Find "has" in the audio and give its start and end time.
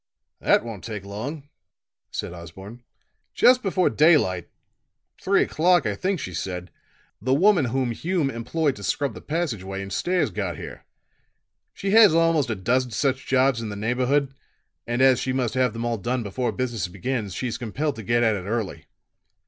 11.91-12.15